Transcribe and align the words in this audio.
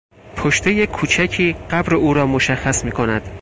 پشتهی 0.35 0.87
کوچکی 0.87 1.55
قبر 1.71 1.93
اورا 1.95 2.25
مشخص 2.27 2.85
میکند. 2.85 3.21